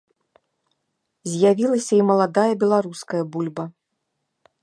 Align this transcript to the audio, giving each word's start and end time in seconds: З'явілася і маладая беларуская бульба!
З'явілася 1.33 1.93
і 1.99 2.07
маладая 2.09 2.47
беларуская 2.65 3.23
бульба! 3.35 3.65